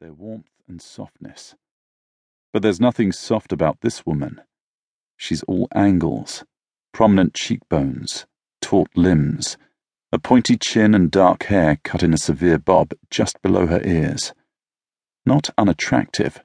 their 0.00 0.12
warmth 0.14 0.48
and 0.66 0.80
softness. 0.80 1.54
But 2.54 2.62
there's 2.62 2.80
nothing 2.80 3.12
soft 3.12 3.52
about 3.52 3.82
this 3.82 4.06
woman. 4.06 4.40
She's 5.18 5.42
all 5.42 5.68
angles, 5.74 6.42
prominent 6.94 7.34
cheekbones, 7.34 8.24
taut 8.62 8.88
limbs, 8.96 9.58
a 10.10 10.18
pointy 10.18 10.56
chin 10.56 10.94
and 10.94 11.10
dark 11.10 11.44
hair 11.44 11.78
cut 11.84 12.02
in 12.02 12.14
a 12.14 12.18
severe 12.18 12.58
bob 12.58 12.94
just 13.10 13.42
below 13.42 13.66
her 13.66 13.82
ears. 13.84 14.32
Not 15.26 15.50
unattractive, 15.58 16.42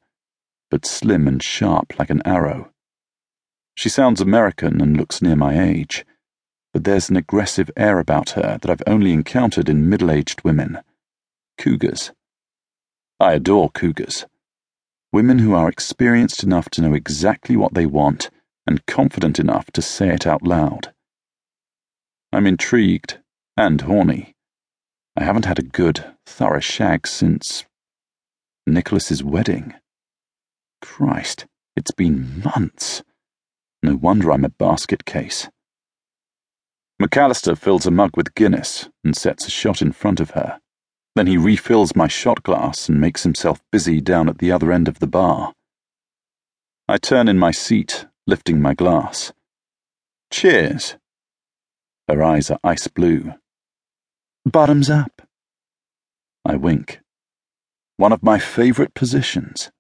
but 0.70 0.86
slim 0.86 1.26
and 1.26 1.42
sharp 1.42 1.98
like 1.98 2.10
an 2.10 2.22
arrow. 2.26 2.74
She 3.74 3.88
sounds 3.88 4.20
American 4.20 4.82
and 4.82 4.98
looks 4.98 5.22
near 5.22 5.38
my 5.38 5.64
age, 5.64 6.06
but 6.74 6.84
there's 6.84 7.10
an 7.10 7.16
aggressive 7.16 7.72
air 7.78 8.00
about 8.00 8.32
her 8.32 8.58
that 8.62 8.70
I've 8.70 8.84
only 8.86 9.14
encountered 9.14 9.70
in 9.70 9.88
middle 9.88 10.12
aged 10.12 10.44
women. 10.44 10.80
Cougars. 11.58 12.12
I 13.26 13.34
adore 13.34 13.72
cougars. 13.72 14.28
Women 15.12 15.40
who 15.40 15.56
are 15.56 15.68
experienced 15.68 16.44
enough 16.44 16.70
to 16.70 16.82
know 16.84 16.94
exactly 16.94 17.58
what 17.58 17.74
they 17.74 17.88
want 17.88 18.30
and 18.68 18.86
confident 18.86 19.40
enough 19.40 19.72
to 19.72 19.82
say 19.82 20.10
it 20.10 20.28
out 20.28 20.44
loud. 20.44 20.94
I'm 22.32 22.46
intrigued 22.46 23.18
and 23.58 23.82
horny. 23.82 24.36
I 25.18 25.24
haven't 25.24 25.46
had 25.46 25.58
a 25.58 25.64
good, 25.64 26.06
thorough 26.28 26.60
shag 26.60 27.08
since. 27.08 27.66
Nicholas's 28.68 29.24
wedding. 29.24 29.74
Christ, 30.84 31.48
it's 31.76 31.90
been 31.90 32.44
months. 32.44 33.02
No 33.82 33.96
wonder 33.96 34.32
I'm 34.32 34.46
a 34.46 34.50
basket 34.50 35.04
case. 35.04 35.50
McAllister 37.02 37.58
fills 37.58 37.88
a 37.88 37.92
mug 37.92 38.16
with 38.16 38.36
Guinness 38.36 38.88
and 39.04 39.18
sets 39.18 39.48
a 39.48 39.50
shot 39.50 39.82
in 39.82 39.94
front 39.94 40.20
of 40.20 40.30
her. 40.32 40.60
Then 41.16 41.28
he 41.28 41.38
refills 41.38 41.96
my 41.96 42.08
shot 42.08 42.44
glass 42.44 42.90
and 42.90 43.00
makes 43.00 43.24
himself 43.24 43.62
busy 43.72 44.02
down 44.02 44.28
at 44.28 44.40
the 44.40 44.52
other 44.52 44.72
end 44.72 44.88
of 44.88 45.00
the 45.00 45.08
bar. 45.08 45.54
I 46.88 46.98
turn 46.98 47.28
in 47.28 47.40
my 47.40 47.52
seat, 47.52 48.06
lifting 48.28 48.62
my 48.62 48.74
glass. 48.74 49.32
Cheers. 50.30 50.98
Her 52.10 52.22
eyes 52.22 52.52
are 52.52 52.60
ice 52.64 52.88
blue. 52.88 53.34
Bottoms 54.46 54.90
up. 54.90 55.22
I 56.44 56.56
wink. 56.56 57.00
One 57.98 58.12
of 58.12 58.22
my 58.22 58.38
favourite 58.38 58.94
positions. 58.94 59.72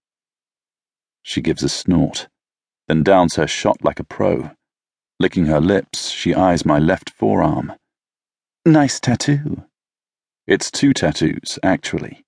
She 1.21 1.41
gives 1.41 1.63
a 1.63 1.69
snort, 1.69 2.27
then 2.87 3.03
downs 3.03 3.35
her 3.35 3.45
shot 3.45 3.83
like 3.83 3.99
a 3.99 4.03
pro. 4.03 4.51
Licking 5.19 5.47
her 5.47 5.59
lips, 5.59 6.09
she 6.09 6.33
eyes 6.33 6.65
my 6.65 6.79
left 6.79 7.09
forearm. 7.09 7.73
Nice 8.65 8.99
tattoo. 8.99 9.65
It's 10.47 10.69
two 10.69 10.93
tattoos, 10.93 11.57
actually. 11.63 12.23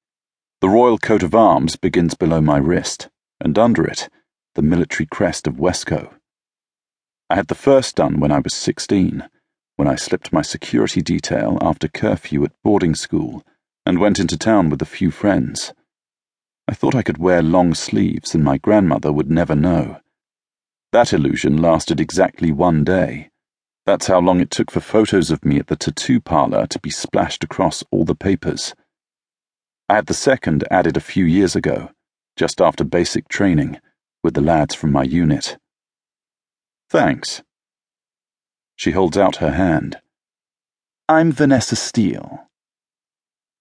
The 0.62 0.70
royal 0.70 0.98
coat 0.98 1.24
of 1.24 1.36
arms 1.36 1.76
begins 1.76 2.16
below 2.16 2.42
my 2.42 2.58
wrist, 2.58 3.10
and 3.40 3.58
under 3.58 3.86
it, 3.86 4.10
the 4.56 4.62
military 4.62 5.06
crest 5.06 5.48
of 5.48 5.56
Wessco. 5.56 6.14
I 7.30 7.36
had 7.36 7.48
the 7.48 7.56
first 7.56 7.96
done 7.96 8.20
when 8.20 8.32
I 8.32 8.40
was 8.40 8.54
16 8.54 9.30
when 9.78 9.88
I 9.88 9.96
slipped 9.96 10.34
my 10.34 10.42
security 10.42 11.02
detail 11.04 11.60
after 11.62 11.88
curfew 11.88 12.44
at 12.44 12.62
boarding 12.64 12.96
school 12.96 13.44
and 13.86 14.00
went 14.00 14.20
into 14.20 14.36
town 14.36 14.70
with 14.70 14.82
a 14.82 14.86
few 14.86 15.12
friends. 15.12 15.72
I 16.68 16.74
thought 16.74 16.96
I 16.96 17.04
could 17.04 17.20
wear 17.20 17.44
long 17.44 17.76
sleeves 17.76 18.34
and 18.34 18.44
my 18.44 18.58
grandmother 18.58 19.14
would 19.14 19.30
never 19.30 19.56
know. 19.56 20.02
That 20.92 21.14
illusion 21.14 21.62
lasted 21.62 22.00
exactly 22.00 22.52
one 22.52 22.84
day. 22.84 23.30
That's 23.88 24.08
how 24.08 24.20
long 24.20 24.42
it 24.42 24.52
took 24.52 24.70
for 24.70 24.82
photos 24.82 25.32
of 25.32 25.46
me 25.46 25.60
at 25.60 25.68
the 25.68 25.78
tattoo 25.78 26.20
parlor 26.20 26.68
to 26.68 26.80
be 26.80 26.90
splashed 26.90 27.42
across 27.46 27.86
all 27.90 28.04
the 28.04 28.16
papers. 28.16 28.76
I 29.88 29.96
had 29.96 30.08
the 30.08 30.14
second 30.14 30.66
added 30.70 30.98
a 30.98 31.00
few 31.00 31.24
years 31.24 31.56
ago, 31.56 31.92
just 32.36 32.60
after 32.60 32.84
basic 32.84 33.30
training, 33.30 33.80
with 34.22 34.34
the 34.34 34.42
lads 34.42 34.76
from 34.76 34.92
my 34.92 35.04
unit. 35.04 35.58
Thanks. 36.90 37.44
She 38.76 38.92
holds 38.92 39.18
out 39.18 39.38
her 39.38 39.52
hand. 39.52 40.02
I'm 41.08 41.32
Vanessa 41.32 41.78
Steele. 41.78 42.50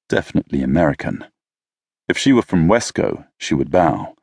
Definitely 0.08 0.60
American. 0.60 1.24
If 2.08 2.18
she 2.18 2.32
were 2.32 2.42
from 2.42 2.66
Wessco, 2.66 3.28
she 3.38 3.54
would 3.54 3.70
bow. 3.70 4.16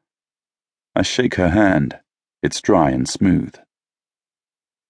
I 0.97 1.03
shake 1.03 1.35
her 1.35 1.51
hand. 1.51 1.99
It's 2.41 2.59
dry 2.59 2.89
and 2.89 3.07
smooth. 3.07 3.55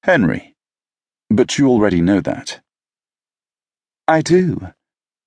Henry. 0.02 0.53
But 1.34 1.58
you 1.58 1.68
already 1.68 2.00
know 2.00 2.22
that. 2.22 2.62
I 4.08 4.22
do. 4.22 4.68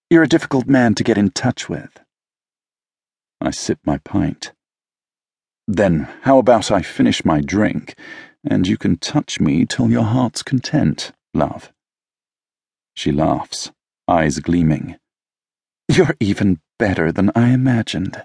You're 0.09 0.23
a 0.23 0.29
difficult 0.29 0.69
man 0.69 0.95
to 0.95 1.03
get 1.03 1.19
in 1.19 1.31
touch 1.31 1.69
with. 1.69 1.99
I 3.41 3.51
sip 3.51 3.81
my 3.85 3.99
pint. 3.99 4.53
Then 5.67 6.09
how 6.23 6.39
about 6.39 6.71
I 6.71 6.83
finish 6.83 7.25
my 7.25 7.41
drink 7.41 7.97
and 8.49 8.69
you 8.69 8.77
can 8.77 8.99
touch 8.99 9.41
me 9.41 9.67
till 9.67 9.91
your 9.91 10.05
heart's 10.05 10.45
content, 10.45 11.11
love. 11.35 11.73
She 12.95 13.11
laughs, 13.11 13.73
eyes 14.07 14.39
gleaming. 14.39 14.99
You're 15.89 16.15
even 16.21 16.61
better 16.79 17.11
than 17.11 17.33
I 17.35 17.49
imagined. 17.49 18.23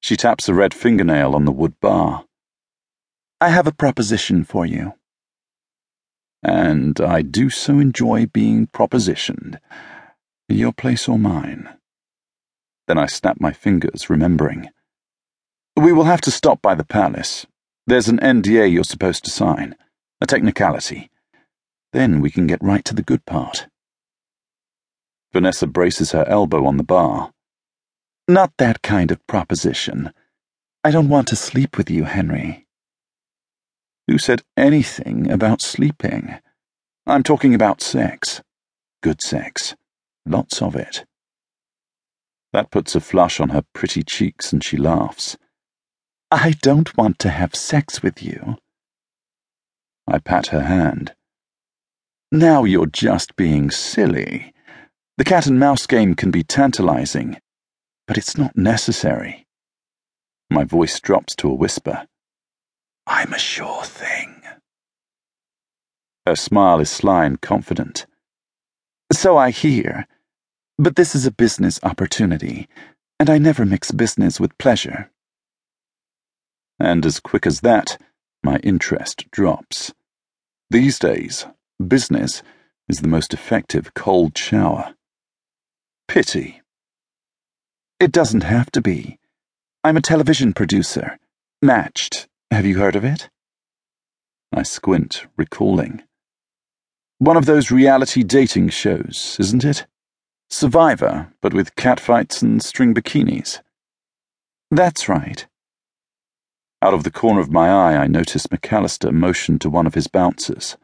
She 0.00 0.16
taps 0.16 0.48
a 0.48 0.54
red 0.54 0.72
fingernail 0.72 1.34
on 1.34 1.44
the 1.44 1.50
wood 1.50 1.74
bar. 1.80 2.24
I 3.40 3.48
have 3.48 3.66
a 3.66 3.72
proposition 3.72 4.44
for 4.44 4.64
you. 4.64 4.92
And 6.46 7.00
I 7.00 7.22
do 7.22 7.50
so 7.50 7.80
enjoy 7.80 8.26
being 8.26 8.68
propositioned. 8.68 9.58
Your 10.48 10.70
place 10.70 11.08
or 11.08 11.18
mine? 11.18 11.68
Then 12.86 12.98
I 12.98 13.06
snap 13.06 13.40
my 13.40 13.52
fingers, 13.52 14.08
remembering. 14.08 14.68
We 15.74 15.90
will 15.90 16.04
have 16.04 16.20
to 16.20 16.30
stop 16.30 16.62
by 16.62 16.76
the 16.76 16.84
palace. 16.84 17.46
There's 17.88 18.06
an 18.08 18.20
NDA 18.20 18.72
you're 18.72 18.84
supposed 18.84 19.24
to 19.24 19.30
sign, 19.30 19.74
a 20.20 20.26
technicality. 20.26 21.10
Then 21.92 22.20
we 22.20 22.30
can 22.30 22.46
get 22.46 22.62
right 22.62 22.84
to 22.84 22.94
the 22.94 23.02
good 23.02 23.26
part. 23.26 23.66
Vanessa 25.32 25.66
braces 25.66 26.12
her 26.12 26.24
elbow 26.28 26.64
on 26.64 26.76
the 26.76 26.84
bar. 26.84 27.32
Not 28.28 28.52
that 28.58 28.82
kind 28.82 29.10
of 29.10 29.26
proposition. 29.26 30.12
I 30.84 30.92
don't 30.92 31.08
want 31.08 31.26
to 31.28 31.36
sleep 31.36 31.76
with 31.76 31.90
you, 31.90 32.04
Henry. 32.04 32.65
Who 34.08 34.18
said 34.18 34.42
anything 34.56 35.30
about 35.30 35.60
sleeping? 35.60 36.36
I'm 37.06 37.22
talking 37.22 37.54
about 37.54 37.80
sex. 37.80 38.40
Good 39.02 39.20
sex. 39.20 39.74
Lots 40.24 40.62
of 40.62 40.76
it. 40.76 41.04
That 42.52 42.70
puts 42.70 42.94
a 42.94 43.00
flush 43.00 43.40
on 43.40 43.48
her 43.50 43.62
pretty 43.72 44.02
cheeks 44.02 44.52
and 44.52 44.62
she 44.62 44.76
laughs. 44.76 45.36
I 46.30 46.52
don't 46.62 46.96
want 46.96 47.18
to 47.20 47.30
have 47.30 47.54
sex 47.54 48.02
with 48.02 48.22
you. 48.22 48.56
I 50.06 50.18
pat 50.18 50.48
her 50.48 50.62
hand. 50.62 51.14
Now 52.30 52.64
you're 52.64 52.86
just 52.86 53.36
being 53.36 53.70
silly. 53.70 54.52
The 55.16 55.24
cat 55.24 55.46
and 55.46 55.58
mouse 55.58 55.86
game 55.86 56.14
can 56.14 56.30
be 56.30 56.42
tantalizing, 56.42 57.38
but 58.06 58.18
it's 58.18 58.36
not 58.36 58.56
necessary. 58.56 59.46
My 60.50 60.64
voice 60.64 61.00
drops 61.00 61.34
to 61.36 61.48
a 61.48 61.54
whisper. 61.54 62.06
I'm 63.06 63.32
a 63.32 63.38
sure 63.38 63.84
thing. 63.84 64.42
Her 66.26 66.36
smile 66.36 66.80
is 66.80 66.90
sly 66.90 67.24
and 67.24 67.40
confident. 67.40 68.06
So 69.12 69.36
I 69.36 69.50
hear. 69.50 70.06
But 70.78 70.96
this 70.96 71.14
is 71.14 71.24
a 71.24 71.30
business 71.30 71.80
opportunity, 71.82 72.68
and 73.18 73.30
I 73.30 73.38
never 73.38 73.64
mix 73.64 73.92
business 73.92 74.40
with 74.40 74.58
pleasure 74.58 75.10
and 76.78 77.06
as 77.06 77.20
quick 77.20 77.46
as 77.46 77.60
that, 77.60 78.00
my 78.42 78.56
interest 78.58 79.30
drops. 79.30 79.92
These 80.70 80.98
days, 80.98 81.46
business 81.84 82.42
is 82.88 83.00
the 83.00 83.08
most 83.08 83.32
effective 83.32 83.94
cold 83.94 84.36
shower. 84.36 84.94
Pity. 86.08 86.60
It 87.98 88.12
doesn't 88.12 88.42
have 88.42 88.70
to 88.72 88.80
be. 88.80 89.18
I'm 89.82 89.96
a 89.96 90.02
television 90.02 90.52
producer. 90.52 91.18
Matched. 91.62 92.28
Have 92.50 92.64
you 92.64 92.78
heard 92.78 92.94
of 92.94 93.04
it? 93.04 93.28
I 94.54 94.62
squint, 94.62 95.26
recalling. 95.36 96.04
One 97.18 97.36
of 97.36 97.44
those 97.46 97.72
reality 97.72 98.22
dating 98.22 98.68
shows, 98.68 99.36
isn't 99.40 99.64
it? 99.64 99.86
Survivor, 100.48 101.32
but 101.42 101.52
with 101.52 101.74
catfights 101.74 102.42
and 102.42 102.62
string 102.62 102.94
bikinis. 102.94 103.60
That's 104.70 105.08
right. 105.08 105.46
Out 106.80 106.94
of 106.94 107.02
the 107.02 107.10
corner 107.10 107.40
of 107.40 107.50
my 107.50 107.68
eye, 107.68 107.96
I 107.96 108.06
noticed 108.06 108.50
McAllister 108.50 109.12
motion 109.12 109.58
to 109.58 109.70
one 109.70 109.86
of 109.86 109.94
his 109.94 110.06
bouncers, 110.06 110.76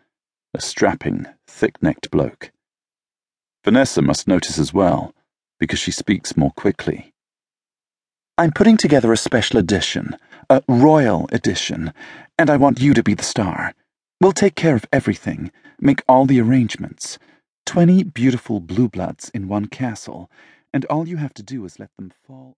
a 0.54 0.60
strapping, 0.60 1.26
thick 1.46 1.80
necked 1.80 2.10
bloke. 2.10 2.50
Vanessa 3.64 4.02
must 4.02 4.26
notice 4.26 4.58
as 4.58 4.74
well, 4.74 5.14
because 5.60 5.78
she 5.78 5.92
speaks 5.92 6.36
more 6.36 6.50
quickly. 6.50 7.11
I'm 8.42 8.50
putting 8.50 8.76
together 8.76 9.12
a 9.12 9.16
special 9.16 9.60
edition, 9.60 10.16
a 10.50 10.64
royal 10.66 11.28
edition, 11.30 11.92
and 12.36 12.50
I 12.50 12.56
want 12.56 12.80
you 12.80 12.92
to 12.92 13.00
be 13.00 13.14
the 13.14 13.22
star. 13.22 13.72
We'll 14.20 14.32
take 14.32 14.56
care 14.56 14.74
of 14.74 14.84
everything, 14.92 15.52
make 15.80 16.02
all 16.08 16.26
the 16.26 16.40
arrangements. 16.40 17.20
Twenty 17.66 18.02
beautiful 18.02 18.58
blue 18.58 18.88
bloods 18.88 19.30
in 19.32 19.46
one 19.46 19.66
castle, 19.66 20.28
and 20.74 20.84
all 20.86 21.06
you 21.06 21.18
have 21.18 21.34
to 21.34 21.44
do 21.44 21.64
is 21.64 21.78
let 21.78 21.90
them 21.96 22.12
fall. 22.26 22.50